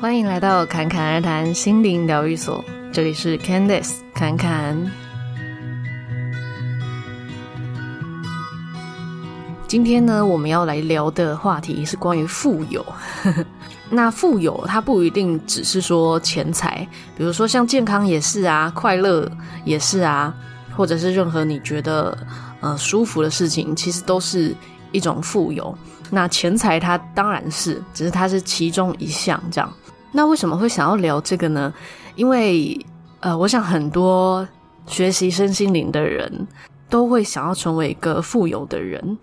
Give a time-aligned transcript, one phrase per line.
[0.00, 4.76] 欢迎来到侃侃而谈心灵疗愈所，这里是 Candice 侃侃。
[9.66, 12.84] 今天呢，我们要来聊的话题是关于富有。
[13.88, 16.86] 那富有，它不一定只是说钱财，
[17.16, 19.30] 比如说像健康也是啊，快乐
[19.64, 20.34] 也是啊，
[20.76, 22.16] 或者是任何你觉得
[22.60, 24.54] 呃舒服的事情，其实都是
[24.92, 25.76] 一种富有。
[26.10, 29.72] 那钱财它当然是，只是它是其中一项这样。
[30.16, 31.74] 那为什么会想要聊这个呢？
[32.14, 32.78] 因为
[33.18, 34.46] 呃，我想很多
[34.86, 36.46] 学习身心灵的人
[36.88, 39.18] 都会想要成为一个富有的人。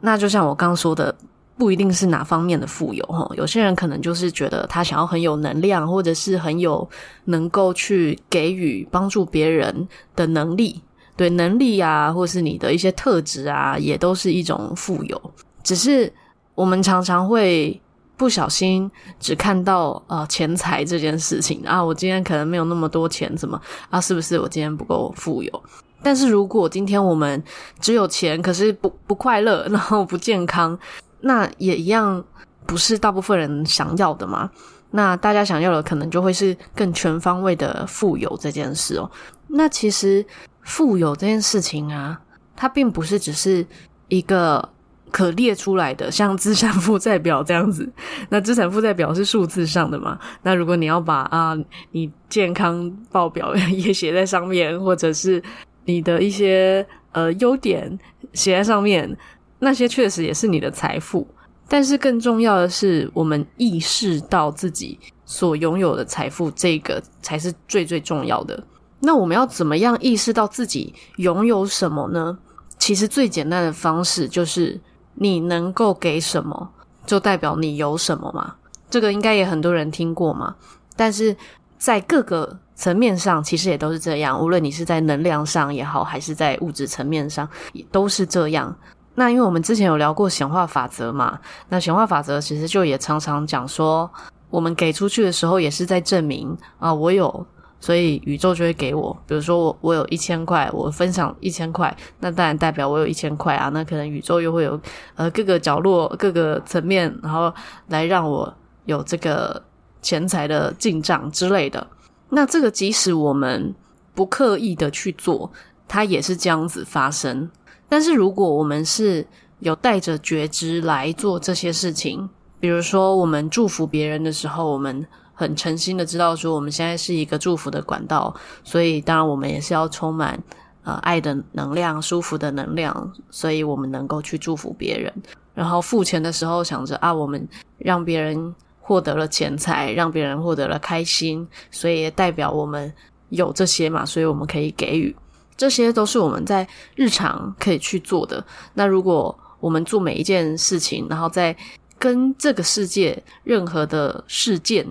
[0.00, 1.14] 那就像我刚说的，
[1.56, 3.26] 不一定是哪方面的富有哈。
[3.38, 6.86] 有些人可能就是觉得他想要很有能量，或者是很有
[7.24, 10.78] 能够去给予帮助别人的能力。
[11.16, 15.18] 对，能力啊，或是你的一些特质啊，也都是一种富有。
[15.62, 16.12] 只是
[16.54, 17.80] 我们常常会。
[18.16, 24.00] 不小心只看到呃钱财这件事情啊，我今天可能没有那么多钱，怎么啊？
[24.00, 25.62] 是不是我今天不够富有？
[26.02, 27.42] 但是如果今天我们
[27.80, 30.78] 只有钱，可是不不快乐，然后不健康，
[31.22, 32.22] 那也一样
[32.66, 34.50] 不是大部分人想要的嘛。
[34.90, 39.10] 那大家想要的可能就会是更全方位的富有这件事哦。
[39.48, 40.24] 那其实
[40.62, 42.20] 富有这件事情啊，
[42.54, 43.66] 它并不是只是
[44.08, 44.68] 一个。
[45.14, 47.88] 可列出来的，像资产负债表这样子，
[48.30, 50.18] 那资产负债表是数字上的嘛？
[50.42, 51.56] 那如果你要把啊，
[51.92, 55.40] 你健康报表 也写在上面，或者是
[55.84, 57.96] 你的一些呃优点
[58.32, 59.16] 写在上面，
[59.60, 61.24] 那些确实也是你的财富。
[61.68, 68.60] 但是更重要的是，我们意识到自己所拥有的财富，这个才是最最重要的。
[68.98, 72.36] 那我们要怎么样意识到自己拥有什么呢？
[72.80, 74.80] 其实最简单的方式就是。
[75.14, 76.70] 你能够给什么，
[77.06, 78.54] 就代表你有什么嘛？
[78.90, 80.54] 这个应该也很多人听过嘛。
[80.96, 81.36] 但是
[81.78, 84.40] 在各个层面上，其实也都是这样。
[84.40, 88.74] 无论你是在能量上也好，还是在物质层面上，也都是这样。
[89.14, 91.38] 那因为我们之前有聊过显化法则嘛，
[91.68, 94.10] 那显化法则其实就也常常讲说，
[94.50, 97.46] 我们给出去的时候，也是在证明啊，我有。
[97.84, 103.68] 所以宇宙就会给我，比如说我我有一千块，我分享一千块，那当然代表我有一千块啊。
[103.74, 104.80] 那可能宇宙又会有
[105.16, 107.52] 呃各个角落、各个层面，然后
[107.88, 108.50] 来让我
[108.86, 109.62] 有这个
[110.00, 111.86] 钱财的进账之类的。
[112.30, 113.74] 那这个即使我们
[114.14, 115.52] 不刻意的去做，
[115.86, 117.50] 它也是这样子发生。
[117.86, 119.26] 但是如果我们是
[119.58, 122.26] 有带着觉知来做这些事情，
[122.58, 125.06] 比如说我们祝福别人的时候，我们。
[125.34, 130.40] 很诚心的知道说，我们现在是一个祝福的管道，所以当然我们也是要充满
[130.84, 135.12] 呃爱的能量、舒服的能量，所以我们能够去祝福别人。
[135.52, 142.92] 然后付钱的时候想着啊，我们让别人获得了钱财，让别人获得了开心，所以也代表我们
[143.30, 145.14] 有这些嘛，所以我们可以给予。
[145.56, 148.44] 这些都是我们在日常可以去做的。
[148.74, 151.56] 那如果我们做每一件事情，然后在
[151.98, 154.86] 跟这个世界任何的事件。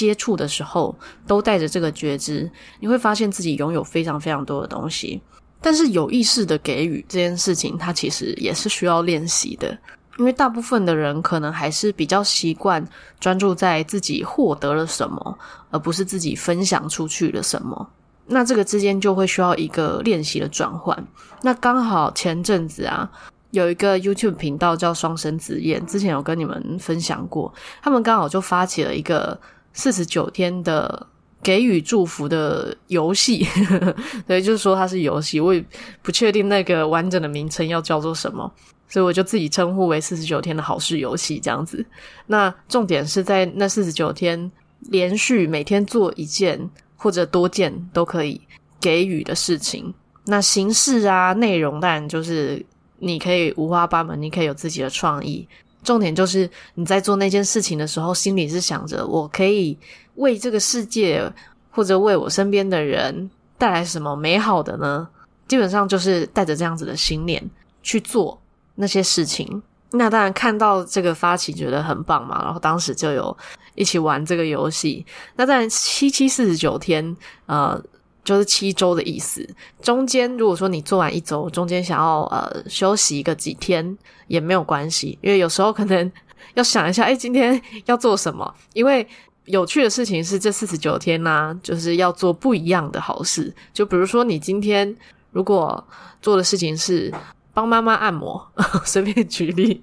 [0.00, 0.96] 接触的时候
[1.26, 5.20] 都带着这个觉知，你会发现自己拥有非常非常多的东西。
[5.60, 9.76] 但是有意识的给予这件事情，它其实也是需要练习的。
[10.18, 12.82] 因为大部分的人可能还是比较习惯
[13.20, 15.38] 专注在自己获得了什么，
[15.70, 17.90] 而不是自己分享出去了什么。
[18.26, 20.96] 那这个之间就会需要一个练习的转换。
[21.42, 23.10] 那刚好前阵子啊，
[23.50, 29.38] 有一个 YouTube 频道叫双生子宴，之前有跟你们分享过，他们刚好就发起了一个。
[29.72, 31.06] 四十九天的
[31.42, 33.46] 给予祝福的游戏，
[34.26, 35.64] 对，就是说它是游戏，我也
[36.02, 38.52] 不确定那个完整的名称要叫做什么，
[38.88, 41.84] 所以我就自己称呼为四十九天的好事游戏这样子。
[42.26, 44.50] 那重点是在那四十九天
[44.90, 46.60] 连续每天做一件
[46.96, 48.40] 或者多件都可以
[48.80, 49.92] 给予的事情。
[50.26, 52.64] 那形式啊，内容当然就是
[52.98, 55.48] 你可以五花八门，你可以有自己的创意。
[55.82, 59.78] 重点就是你在做那件事情的时候，心里是想着我可以
[60.16, 61.22] 为这个世界
[61.70, 65.08] 或者为我身边的人带来什么美好的呢？
[65.48, 67.42] 基本上就是带着这样子的心念
[67.82, 68.40] 去做
[68.74, 69.62] 那些事情。
[69.92, 73.36] 那当然看到这个发起觉得很棒嘛，然后当时就有
[73.74, 75.04] 一起玩这个游戏。
[75.36, 77.16] 那在七七四十九天，
[77.46, 77.82] 呃。
[78.30, 79.44] 就是七周的意思。
[79.82, 83.98] 中间如果说你做完一周，中间想要呃休息一个几天
[84.28, 86.12] 也没有关系，因为有时候可能
[86.54, 88.54] 要想一下，哎，今天 要做什么？
[88.72, 89.04] 因为
[89.46, 93.52] 有趣的事情是这四十九天呢、就是要做不一样的好事。
[93.72, 94.96] 就比如说你今天
[95.32, 95.84] 如果
[96.22, 97.12] 做的事情是
[97.52, 98.40] 帮妈妈按摩，
[98.86, 99.80] 随便举例。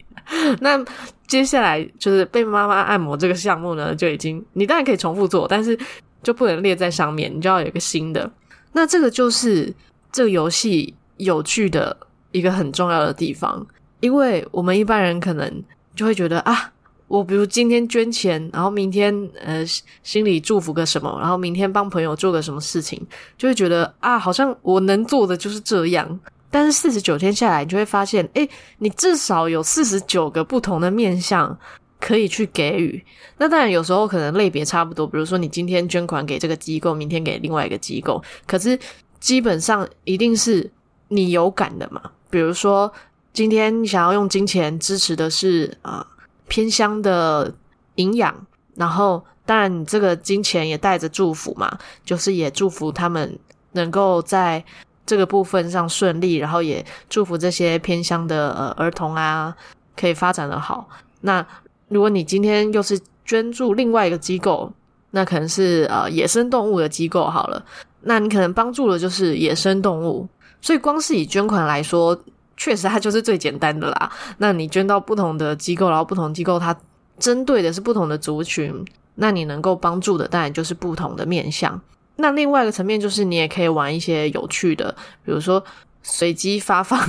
[0.61, 0.81] 那
[1.27, 5.77] 接下来就是被妈妈按摩这个项目呢，就已经你当然可以重复做，但是
[6.23, 8.29] 就不能列在上面，你就要有一个新的。
[8.73, 9.73] 那这个就是
[10.11, 11.95] 这个游戏有趣的
[12.31, 13.65] 一个很重要的地方，
[13.99, 15.63] 因为我们一般人可能
[15.95, 16.71] 就会觉得啊，
[17.07, 19.65] 我比如今天捐钱，然后明天呃
[20.03, 23.01] 心里祝福个什么，然后明天帮朋友做个什么事情，
[23.37, 26.19] 就会觉得啊，好像我能做的就是这样。
[26.49, 31.57] 但是四十九天下来，你就会发现，诶，你至少有四十九个不同的面向
[31.99, 33.03] 可以去给予。
[33.37, 38.77] 那当然，有时候可能类别差不多，比如说你今天捐款给这个机构，明天给另外一个机构，可是
[39.19, 40.69] 基本上一定是
[41.09, 42.01] 你有感的嘛。
[42.29, 42.91] 比如说，
[43.33, 46.05] 今天想要用金钱支持的是啊、
[46.47, 47.53] 偏乡的
[47.95, 48.45] 营养，
[48.75, 53.37] 然后当然你这个金钱也带着祝福嘛，就是也祝福他们
[53.73, 54.63] 能够在。
[55.09, 59.55] 这个部分上顺利，然后也祝福这些偏乡的呃儿童啊，
[59.95, 60.85] 可以发展得好。
[61.21, 61.47] 那
[61.89, 64.71] 如果你今天又是捐助另外一个机构，
[65.11, 67.65] 那可能是呃野生动物的机构好了，
[68.01, 70.27] 那你可能帮助的就是野生动物。
[70.61, 72.19] 所以光是以捐款来说，
[72.57, 74.11] 确实它就是最简单的啦。
[74.39, 76.75] 那你捐到不同的机构，然后不同机构它
[77.19, 78.73] 针对的是不同的族群，
[79.15, 81.79] 那你能够帮助的当然就是不同的面向。
[82.17, 84.93] 那另外一个层面就是，你也可以玩一些有趣的，
[85.23, 85.63] 比如说
[86.01, 86.99] 随机发放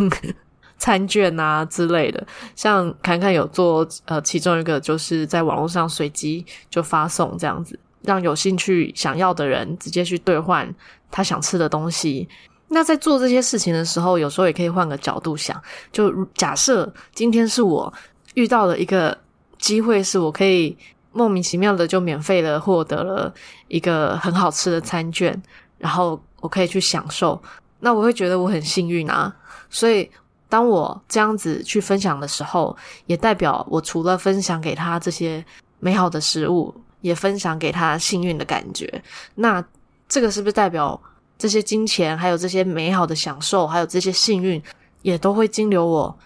[0.79, 2.27] 餐券啊之类的。
[2.57, 10.73] 像侃侃有做，呃，其中一个就是在网络上随机就发送这样子，让有兴趣想要的人直接去兑换
[11.11, 12.27] 他想吃的东西。
[12.69, 15.61] 那在做这些事情的时候，有时候也可以换个角度想，
[15.93, 17.93] 就假设今天是我
[18.35, 19.19] 遇到了一个
[19.59, 20.77] 机会，是我可以。
[21.11, 23.33] 莫名其妙的就免费的获得了
[23.67, 25.43] 一个很好吃的餐券，
[25.79, 27.43] 然后我可以去享受，
[27.81, 29.35] 那我会觉得我很幸运啊。
[29.71, 30.09] 所以
[30.49, 35.45] 当我这样子去分享的时候，也代表我除了分享给他这些
[35.79, 39.03] 美好的食物，也分享给他幸运的感觉。
[39.35, 39.65] 那
[40.09, 41.01] 这个是不是代表
[41.37, 44.63] 这些金钱，还有这些美好的享受，还有这些幸运，
[45.03, 46.19] 也都会经由我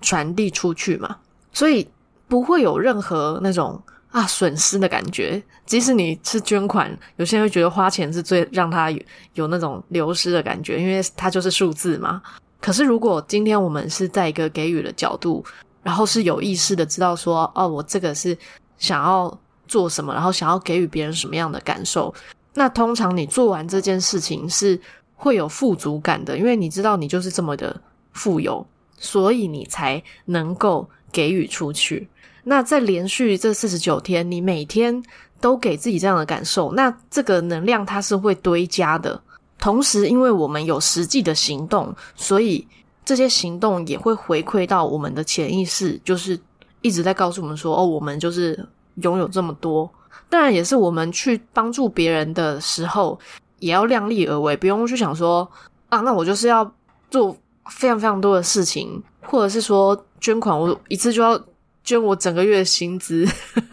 [0.00, 1.16] 传递出去嘛？
[1.52, 1.88] 所以
[2.28, 3.82] 不会有任何那种。
[4.10, 5.40] 啊，损失的感觉。
[5.64, 8.90] 即使你是捐款，有些人会觉得花钱是最让他
[9.34, 12.20] 有那种流失的感觉，因为它就是数字嘛。
[12.60, 15.44] 可是如果今天我们是在一个给予的角度，
[15.82, 18.36] 然后是有意识的知道说，哦，我这个是
[18.78, 22.14] 想要做什么，然后想要给予别人什么样的感受，
[22.54, 24.78] 那通常你做完这件事情是
[25.16, 27.80] 会有富足感的，因为你知道你就是这么的
[28.12, 28.66] 富有，
[28.98, 32.08] 所以你才能够给予出去。
[32.44, 35.02] 那在连续这四十九天，你每天
[35.40, 39.22] 都给自己这样的感受，那这个能量它是会堆加的。
[39.60, 42.66] 同时，因为我们有实际的行动，所以
[43.04, 46.38] 这些行动也会回馈到我们的潜意识，就是
[46.80, 48.66] 一直在告诉我们说：“哦，我们就是
[48.96, 49.88] 拥有这么多。”
[50.28, 53.18] 当然，也是我们去帮助别人的时候，
[53.58, 55.48] 也要量力而为，不用去想说
[55.90, 56.68] ：“啊，那我就是要
[57.10, 57.36] 做
[57.70, 61.40] 非常非常多的事情，或者是说捐款，我一次就要。”
[61.82, 63.26] 捐我整个月的薪资，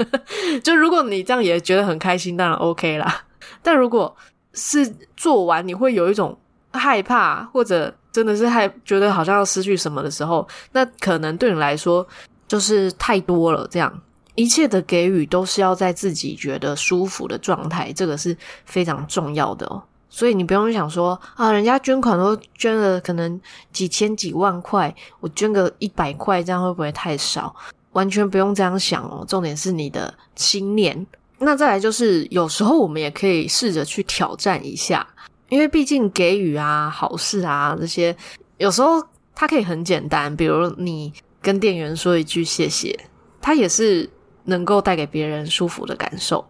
[0.63, 3.24] 就如果你这样也觉得很开心，当然 OK 啦。
[3.62, 4.16] 但如果
[4.57, 6.38] 是做完你会有一种
[6.74, 12.06] 害怕，或者真的是害觉得好像要失去什么的时候，那可能对你来说
[12.48, 13.65] 就是太多了。
[13.71, 14.01] 这样
[14.36, 19.82] 一切的给予都是要在自己觉得舒服的状态，这个是非常重要的哦。
[20.10, 23.39] 所以你不用想说啊，人家捐款都捐了可能
[23.72, 27.55] 几千几万块，我捐个一百块，这样会不会太少？
[27.91, 31.05] 完全不用这样想哦，重点是你的心念。
[31.39, 35.08] 那再来就是，有时候我们也可以试着去挑战一下，
[35.50, 38.15] 因为毕竟给予啊、好事啊这些，
[38.58, 39.03] 有时候
[39.36, 43.00] 它可以很简单，比如你跟店员说一句谢谢，
[43.39, 44.10] 它也是
[44.46, 46.44] 能够带给别人舒服的感受。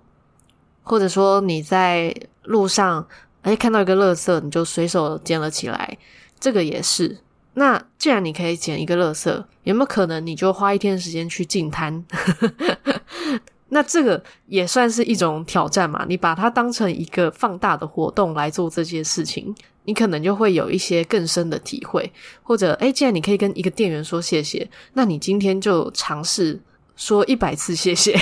[0.84, 3.06] 或者说你在路上，
[3.42, 5.98] 哎，看到一个垃圾，你就随手捡了起来，
[6.40, 7.18] 这个也是。
[7.56, 12.06] 那既然你可以捡一个垃圾，有没有可能你就花一天时间去净滩？
[13.70, 16.06] 那这个也算是一种挑战嘛？
[16.08, 22.12] 你把它当成一个放大的活动来做这件事情，你可能就会有一些更深的体会。
[22.44, 26.60] 或者，诶，既然你可以跟一个店员说谢谢，那你今天就尝试
[26.96, 28.18] 说一百次谢谢。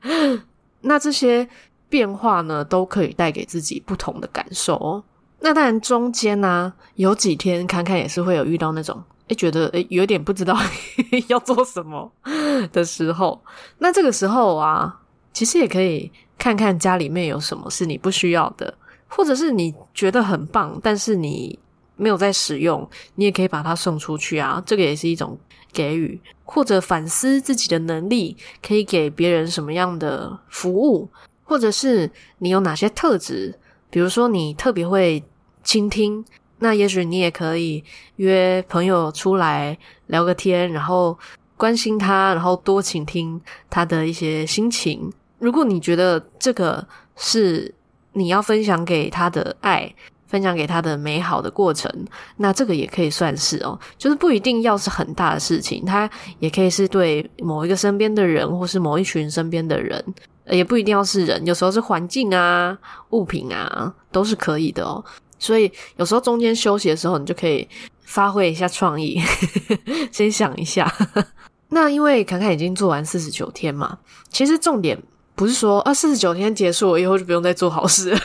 [0.82, 1.48] 那这些
[1.88, 5.02] 变化呢，都可以带给自己不同的感受哦。
[5.40, 10.56] 那当然，中间呢、啊、有几天侃侃也是会有遇到那种诶觉得诶有点不知道
[11.28, 12.10] 要做什么
[12.72, 13.42] 的时候。
[13.78, 15.00] 那这个时候啊，
[15.32, 18.74] 其实也可以看看家里面有什么是你不需要的，
[19.06, 21.58] 或者是你觉得很棒，但是你
[21.96, 25.38] 没有在使用，你也可以把它送出去啊，这个也是一种
[25.72, 31.10] 给予，或者反思自己的能力，可以给别人什么样的服务，
[31.44, 33.58] 或者是你有哪些特质，
[33.90, 35.22] 比如说你特别会
[35.64, 36.24] 倾听，
[36.58, 37.82] 那也许你也可以
[38.16, 41.16] 约朋友出来聊个天，然后
[41.56, 45.12] 关心他，然后多倾听他的一些心情。
[45.38, 46.86] 如果你觉得这个
[47.16, 47.72] 是
[48.12, 49.94] 你要分享给他的爱，
[50.26, 51.90] 分享给他的美好的过程，
[52.36, 60.04] 那这个也可以算是哦，就是不一定要是很大的事情，它也可以是对某一个身边的人，或是某一群身边的人，
[60.50, 62.76] 也不一定要是人，有时候是环境啊、
[63.10, 65.02] 物品啊，都是可以的哦。
[65.38, 67.68] 所以有时候中间休息的时候，你就可以
[68.02, 69.20] 发挥一下创意，
[70.12, 70.92] 先想一下。
[71.70, 73.98] 那因为侃侃已经做完四十九天嘛，
[74.30, 75.00] 其实重点。
[75.34, 78.20] 不是说啊，四十九天结束了以后就不用再做好事了，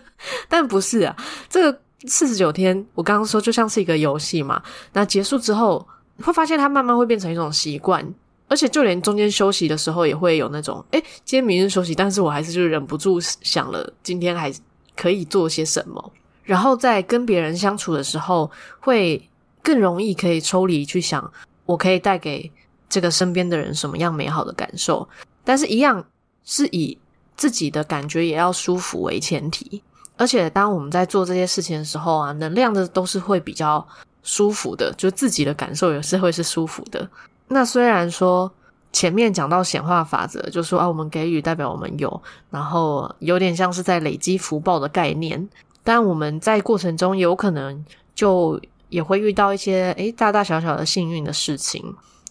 [0.50, 1.16] 但不是啊。
[1.48, 4.62] 这个四十九天，我刚刚说就像是一个游戏嘛。
[4.92, 5.88] 那结束之后，
[6.22, 8.06] 会发现它慢慢会变成一种习惯，
[8.48, 14.52] 而且就连中间休息的时候，也会有那种，诶，今天明日休息，但是我还是就忍不住想了，今天还
[14.94, 16.12] 可以做些什么。
[16.48, 18.50] 然后在跟别人相处的时候，
[18.80, 19.28] 会
[19.62, 21.30] 更容易可以抽离去想，
[21.66, 22.50] 我可以带给
[22.88, 25.06] 这个身边的人什么样美好的感受，
[25.44, 26.04] 但是一样。
[26.50, 26.96] 是以
[27.36, 29.82] 自己的感觉也要舒服为前提，
[30.16, 33.86] 而且当我们在做这些事情的时候啊，能量的都是会比较
[34.22, 37.06] 舒服的，就自己的感受也是会是舒服的。
[37.48, 38.50] 那虽然说
[38.94, 45.46] 前面讲到显化法则，就说啊，我们给予代表我们有，然后有点像是在累积福报的概念，
[45.88, 47.82] 但我们在过程中有可能
[48.14, 51.82] 就也会遇到一些诶大大小小的幸运的事情。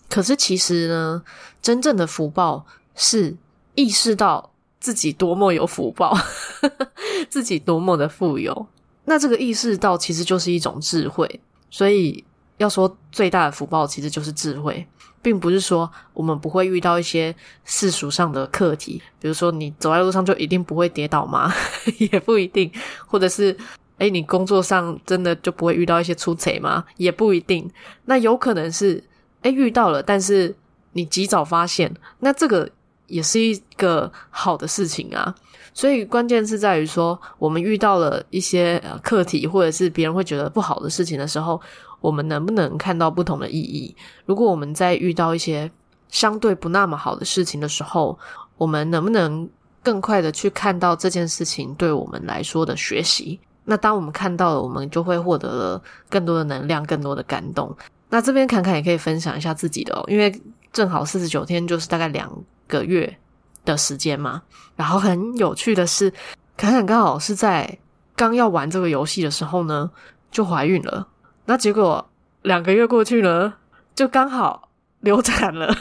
[0.07, 1.23] 可是其实呢，
[1.59, 3.35] 真正的福报是。
[3.79, 6.17] 意识到自己多么有福报，
[7.29, 8.65] 自己多么的富有，
[9.05, 11.39] 那这个意识到其实就是一种智慧。
[11.69, 12.25] 所以
[12.57, 14.83] 要说最大的福报，其实就是智慧，
[15.27, 21.53] 并不是说我们不会遇到一些世俗上的课题，比如说你走在路上就一定不会跌倒吗？
[21.99, 22.71] 也不一定，
[23.05, 23.53] 或者是
[23.97, 26.85] 诶，你工作上真的就不会遇到一些出错吗？
[26.95, 27.69] 也不一定。
[28.05, 29.03] 那有可能是
[29.41, 30.55] 诶，遇到了，但是
[30.93, 32.69] 你及早发现，那这个。
[33.07, 35.33] 也是一个好的事情啊，
[35.73, 41.61] 所以关键是在于说，我们遇到了一些课题，或者是别人会觉得不好的事情的时候，
[41.99, 43.95] 我们能不能看到不同的意义？
[44.25, 45.69] 如果我们在遇到一些
[46.09, 48.17] 相对不那么好的事情的时候，
[48.57, 49.49] 我们能不能
[49.83, 53.39] 更快的去看到这件事情对我们来说的学习？
[53.63, 57.75] 那当我们看到了，我们就会获得了更多的能量，更多的感动。
[58.09, 60.33] 那这边侃侃也可以分享一下自己的哦，因为
[60.71, 62.31] 正好四十九天就是大概两
[62.67, 63.17] 个月
[63.65, 64.41] 的时间嘛，
[64.77, 66.09] 然后很有趣的是，
[66.55, 67.77] 侃侃刚好是在
[68.15, 69.91] 刚要玩这个游戏的时候呢，
[70.31, 71.05] 就怀孕了。
[71.47, 72.07] 那结果
[72.43, 73.55] 两个月过去了，
[73.95, 75.75] 就刚好流产了。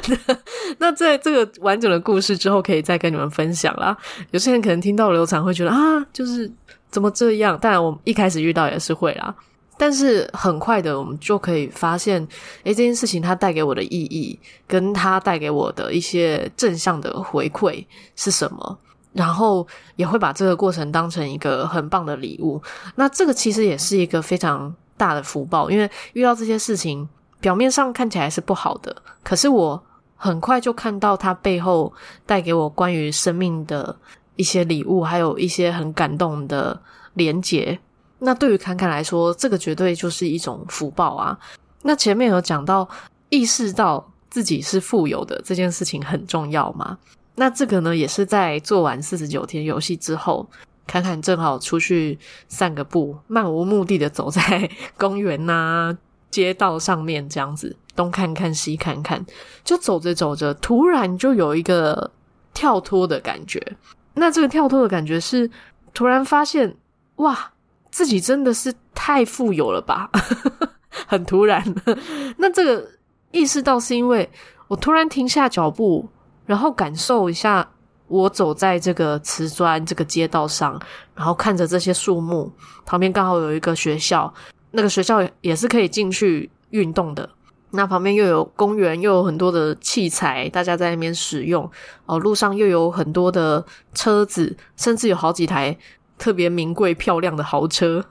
[0.78, 3.96] 那在这个完整的故事之后，可以再跟你们分享啦。
[4.30, 6.50] 有些人可能听到流产会觉得啊，就是
[6.90, 7.58] 怎么这样？
[7.58, 9.34] 当然，我们一开始遇到也是会啦。
[9.76, 12.20] 但是很快的，我们就可以发现，
[12.64, 14.36] 诶，这件事情它带给我的意义，
[14.66, 17.84] 跟它带给我的一些正向的回馈
[18.16, 18.78] 是什么，
[19.12, 19.64] 然后
[19.94, 22.60] 也会把这个过程当成一个很棒的礼物。
[22.96, 27.08] 那这个其实也是一个非常大的福报，因为遇到这些事情，
[27.40, 29.82] 表面上看起来是不好的，可是我
[30.16, 31.90] 很快就看到它背后
[32.26, 33.96] 带给我关于生命的
[34.36, 36.78] 一些礼物，还有一些很感动的
[37.14, 37.78] 连结。
[38.18, 41.38] 那对于侃侃来说，这个绝对就是一种福报啊！
[41.82, 42.88] 那前面有讲到，
[43.28, 46.98] 意识到自己是富有的这件事情很重要嘛。
[47.36, 50.44] 那这个呢，也是在做完四十九天游戏之后，
[50.88, 52.18] 看看正好出去
[52.48, 55.96] 散个步，漫无目的的走在公园呐、
[56.30, 59.24] 街道上面，这样子东看看西看看，
[59.62, 62.10] 就走着走着，突然就有一个
[62.52, 63.76] 跳脱的感觉。
[64.14, 65.48] 那这个跳脱的感觉是，
[65.94, 66.76] 突然发现，
[67.16, 67.52] 哇！
[67.90, 70.10] 自己真的是太富有了吧，
[71.08, 71.64] 很突然。
[72.36, 72.86] 那这个
[73.30, 74.28] 意识到是因为
[74.68, 76.06] 我突然停下脚步，
[76.44, 77.66] 然后感受一下
[78.08, 80.80] 我走在这个瓷砖这个街道上，
[81.14, 82.50] 然后看着这些树木，
[82.84, 84.32] 旁边刚好有一个学校，
[84.72, 87.28] 那个学校也是可以进去运动的。
[87.70, 91.70] 那旁边又有公园，又有很多的器材，大家在那边使用。
[92.06, 95.76] 哦，路上又有很多的车子，甚至有好几台。
[96.18, 98.04] 特别名贵漂亮的豪车，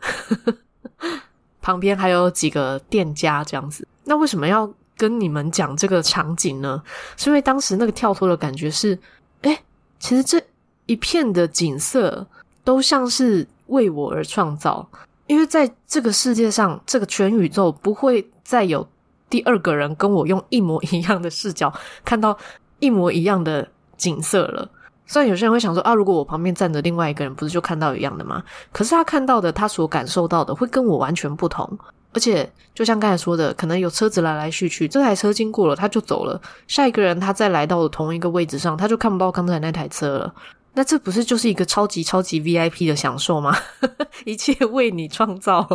[1.62, 3.86] 旁边还有几个店家这样子。
[4.06, 6.82] 那为什么要跟你们讲这个场景呢？
[7.18, 8.98] 是因为当时那个跳脱的感觉是，
[9.42, 9.60] 诶，
[10.00, 10.42] 其实这
[10.86, 12.26] 一片的景色
[12.64, 14.88] 都像是为我而创造，
[15.26, 18.88] 因为在这个世界上，这个全宇宙不会再有
[19.30, 21.74] 第二个人跟我用一模一样的视角
[22.06, 22.38] 看到
[22.80, 24.70] 一模一样的景色了。
[25.06, 28.44] 虽然有些人会想说啊，如果我旁边站着另外一个人，不是就看到一样的吗？
[28.74, 31.78] 可是他看到的，他所感受到的，会跟我完全不同。
[32.14, 36.42] 而且，就像刚才说的，可能有车子来来去去，这台车经过了，他就走了。
[36.68, 40.34] 下一个人他再来到同一个位置上，他就看不到刚才那台车了。
[40.74, 43.56] 那这不是就是一个超级超级 VIP 的享受吗？
[44.26, 45.68] 一切为你创造。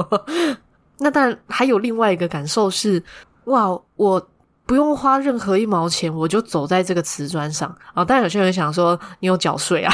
[0.99, 3.03] 那但还有另外一个感受是，
[3.45, 4.29] 哇，我。
[4.65, 8.05] 不用花任何一毛钱，我就走在这个瓷砖上啊！
[8.05, 9.93] 但，有些人想说你有缴税啊，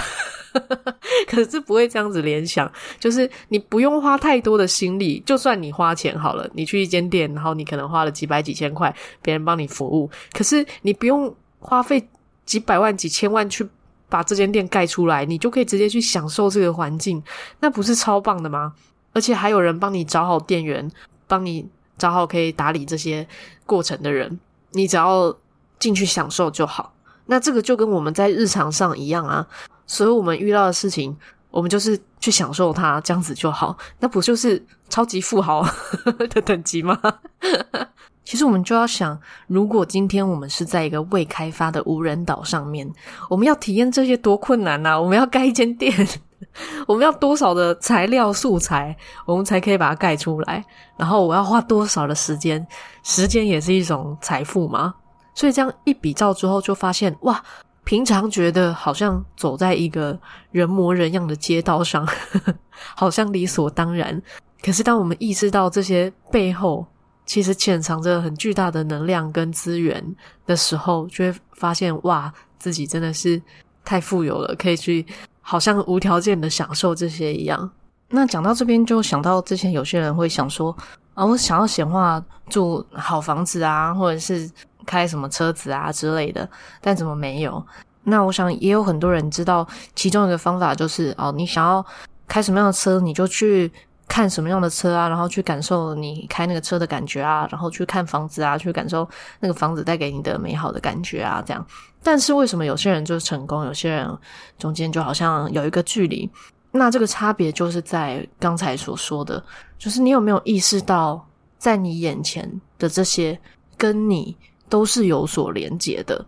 [1.29, 2.71] 可是不会这样子联想。
[2.99, 12.09] 就是你不用花太多的心力，就算你花钱好了，你去一间店，然后你可能花了几百几千块，别人帮你服务，可是你不用花费
[12.45, 13.69] 几百万几千万去
[14.09, 17.23] 把这间店盖出来，你就可以直接去享受这个环境，
[17.61, 18.73] 那不是超棒的吗？
[19.13, 20.89] 而且还有人帮你找好店员，
[21.27, 23.27] 帮你找好可以打理这些
[23.67, 24.39] 过程的人。
[24.73, 25.35] 你只要
[25.79, 26.93] 进去享受就好，
[27.27, 29.47] 那这个就跟我们在日常上一样啊。
[29.89, 31.17] 所以我们遇到的事情，
[31.51, 33.77] 我们就是去享受它，这样子就好。
[33.99, 35.67] 那不就是超级富豪
[36.31, 36.97] 的等级吗？
[38.25, 42.89] 其实我们就要想，如果今天我们是在一个未开发的无人岛上面，
[43.31, 45.01] 我们要体验这些多困难啊！
[45.01, 45.93] 我们要盖一间店。
[46.87, 50.63] 我们要多少的材料素材，我们才可以把它盖出来？
[50.97, 52.65] 然后我要花多少的时间？
[53.03, 54.95] 时间也是一种财富嘛。
[55.35, 57.43] 所以这样一比照之后，就发现哇，
[57.89, 62.55] 平常觉得好像走在一个人模人样的街道上，呵呵，
[62.95, 64.21] 好像理所当然。
[64.63, 66.87] 可是当我们意识到这些背后
[67.25, 70.05] 其实潜藏着很巨大的能量跟资源
[70.45, 73.41] 的时候，就会发现哇，自己真的是
[73.87, 75.07] 太富有了，可以去。
[75.41, 77.71] 好像无条件的享受这些一样。
[78.11, 80.77] 那讲到这边，就想到之前有些人会想说
[81.15, 84.47] 啊，我想要显化住好房子啊，或者是
[84.89, 86.49] 开什么车子啊之类的，
[86.81, 87.63] 但怎么没有？
[88.05, 91.85] 那我想也有很多人知道，其中一个方法就是哦，你想要
[92.27, 93.71] 开什么样的车，你就去
[94.09, 99.07] 看什么样的车啊，然后去感受你开那个车的感觉啊，然后去看房子啊，去感受
[99.41, 101.67] 那个房子带给你的美好的感觉啊，这样。
[102.03, 104.09] 但是为什么有些人就是成功，有些人
[104.57, 106.31] 中间就好像有一个距离？
[106.71, 109.43] 那这个差别就是在刚才所说的，
[109.79, 111.27] 就是你有没有意识到，
[111.59, 113.39] 在你眼前的这些
[113.77, 114.37] 跟你
[114.69, 116.25] 都是有所连接的？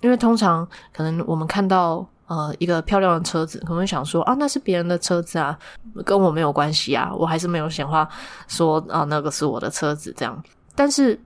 [0.00, 5.58] 因为通常可能我们看到呃一个漂亮的车子，可能会想说啊，那是别人的车子啊，
[6.04, 8.06] 跟我没有关系啊，我还是没有显化
[8.46, 10.42] 说啊那个是我的车子这样。
[10.74, 11.18] 但是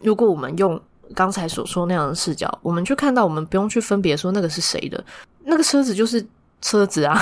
[0.00, 0.78] 如果我们用
[1.14, 5.02] 刚才所说那样的视角，我们去看到，我们不用去分别说那个是谁的，
[5.44, 6.26] 那个车子就是
[6.60, 7.18] 车子啊，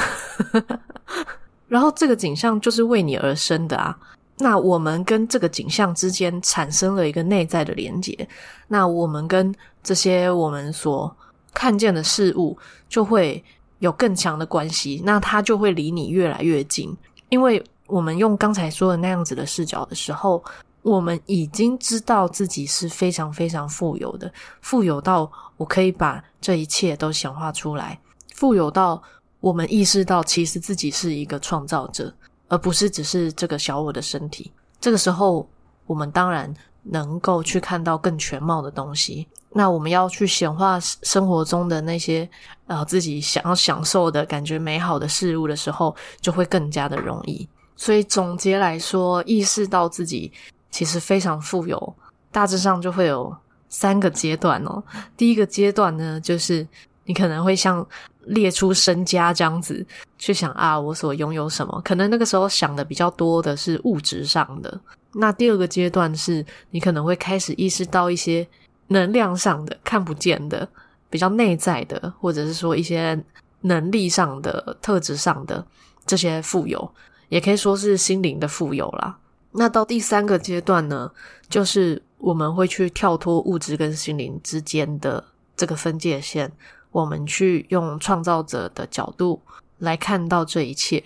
[1.68, 3.96] 然后这个景象就是为你而生的啊。
[4.38, 8.29] 那我们跟这个景象之间产生了一个内在的连结，
[8.68, 11.14] 那我们跟这些我们所
[11.53, 12.57] 看见的事物
[12.88, 13.42] 就会
[13.79, 16.97] 有更强的关系，那它就会离你越来越近，
[17.29, 20.42] 因为我们用刚才说的那样子的视角的时候。
[20.85, 27.99] 我们已经知道自己是非常非常富有的，富有到我可以把这一切都显化出来，
[28.35, 29.03] 富有到
[29.40, 32.14] 我们意识到其实自己是一个创造者，
[32.54, 34.52] 而不是只是这个小我的身体。
[34.80, 35.48] 这个时候，
[35.86, 39.26] 我们当然能够去看到更全貌的东西。
[39.50, 42.28] 那我们要去显化生活中的那些
[42.68, 47.48] 呃自己想要享受的感觉美好的事物的时候，就会更加的容易。
[47.74, 50.32] 所以总结来说，意识到自己。
[50.70, 51.94] 其实非常富有，
[52.32, 53.32] 大致上就会有
[53.68, 54.82] 三个阶段哦。
[55.16, 56.66] 第一个阶段呢，就是
[57.04, 57.86] 你可能会像
[58.26, 59.84] 列出身家这样子
[60.18, 61.80] 去想啊，我所拥有什么？
[61.84, 64.80] 可能那个时候想的比较多的是物质上的。
[65.12, 68.46] 那第二个阶段是你可能会开始意识到一些
[68.88, 70.68] 能量上的、看不见的、
[71.08, 73.22] 比较内在的，或者是说一些
[73.60, 75.64] 能力上的、特质上的
[76.04, 76.90] 这些富有，
[77.28, 79.16] 也可以说是心灵的富有啦。
[79.52, 81.10] 那到第三个阶段呢，
[81.48, 85.22] 就是我们会去跳脱物质跟心灵之间的
[85.56, 86.50] 这个分界线，
[86.94, 89.42] 我们去用创造者的角度
[89.78, 91.02] 来看到这一切，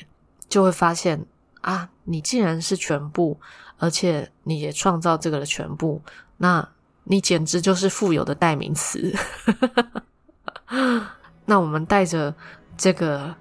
[0.46, 1.24] 就会发现
[1.62, 3.40] 啊，你既然是全部，
[3.79, 6.03] 而且你也创造这个的全部，
[6.37, 6.68] 那
[7.05, 9.14] 你简直就是富有的代名词。
[11.46, 12.35] 那我们带着
[12.77, 13.35] 这个。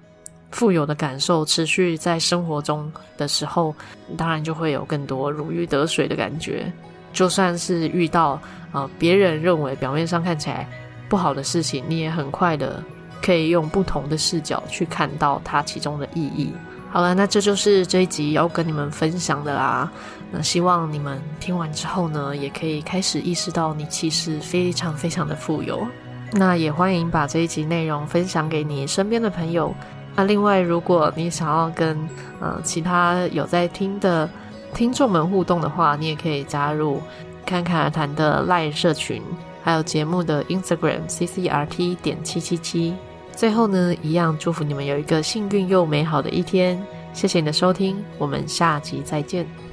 [0.50, 3.74] 富有的感受持续在生活中的时候，
[4.16, 6.72] 当然就会有更多如鱼得水的感觉。
[7.12, 8.40] 就算是遇到
[8.72, 10.66] 呃别人认为表面上看起来
[11.08, 12.82] 不好的事情，你也很快的
[13.22, 16.52] 可以用不同的视角去看到它其中的意义。
[16.90, 19.90] 好了，那这就是这一集要跟你们分享的啦。
[20.30, 25.86] 那希望你们听完之后呢，也可以开始意识到你其实非常非常的富有。
[26.32, 29.74] 那也欢迎把这一集内容分享给你身边的朋友。
[30.14, 31.96] 那另外，如果你想要跟
[32.40, 34.28] 呃其他有在听的
[34.74, 37.00] 听众们互动的话，你也可以加入
[37.46, 39.22] 侃侃而谈的赖社群，
[39.62, 42.94] 还有节目的 Instagram CCRT 点七七七。
[43.34, 46.82] 最后呢，一样祝福你们有一个幸运又美好的一天。
[47.12, 49.67] 谢谢你的收听，我们下集再见。